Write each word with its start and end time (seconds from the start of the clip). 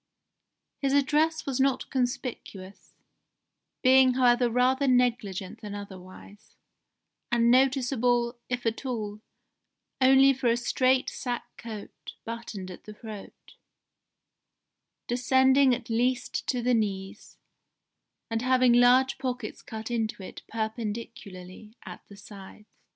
His 0.79 1.03
dress 1.03 1.45
was 1.45 1.59
not 1.59 1.87
conspicuous, 1.91 2.95
being 3.83 4.15
however 4.15 4.49
rather 4.49 4.87
negligent 4.87 5.61
than 5.61 5.75
otherwise, 5.75 6.55
and 7.31 7.51
noticeable, 7.51 8.39
if 8.49 8.65
at 8.65 8.83
all, 8.83 9.21
only 10.01 10.33
for 10.33 10.47
a 10.47 10.57
straight 10.57 11.07
sack 11.07 11.43
coat 11.55 12.15
buttoned 12.25 12.71
at 12.71 12.85
the 12.85 12.95
throat, 12.95 13.53
descending 15.05 15.71
at 15.75 15.87
least 15.87 16.47
to 16.47 16.63
the 16.63 16.73
knees, 16.73 17.37
and 18.27 18.41
having 18.41 18.73
large 18.73 19.19
pockets 19.19 19.61
cut 19.61 19.91
into 19.91 20.23
it 20.23 20.41
perpendicularly 20.47 21.75
at 21.85 22.01
the 22.07 22.17
sides. 22.17 22.65